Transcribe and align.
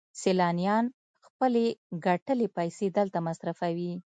سیلانیان 0.21 0.85
خپلې 1.27 1.65
ګټلې 2.05 2.47
پیسې 2.57 2.87
دلته 2.97 3.17
مصرفوي 3.27 3.93